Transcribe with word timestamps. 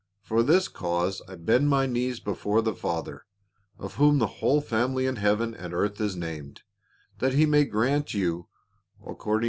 For 0.23 0.41
this 0.41 0.67
cause 0.67 1.21
I 1.27 1.35
bend 1.35 1.69
my 1.69 1.85
knees 1.85 2.19
before 2.19 2.63
the 2.63 2.73
Father, 2.73 3.27
of 3.77 3.97
whom 3.97 4.17
the 4.17 4.25
whole 4.41 4.59
family 4.59 5.05
in 5.05 5.17
heaven 5.17 5.53
and 5.53 5.75
earth 5.75 6.01
is 6.01 6.15
named, 6.15 6.63
that 7.19 7.35
he 7.35 7.45
may 7.45 7.65
grant 7.65 8.11
you, 8.11 8.47
according 8.97 9.19
446 9.19 9.21
PA 9.23 9.29
UL. 9.33 9.39